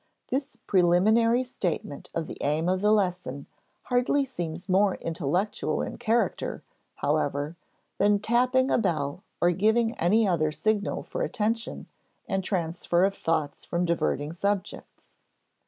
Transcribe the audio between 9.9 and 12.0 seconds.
any other signal for attention